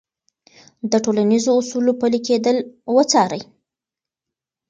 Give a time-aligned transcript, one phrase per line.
[0.91, 2.57] د ټولنیزو اصولو پلي کېدل
[2.95, 3.41] وڅارئ.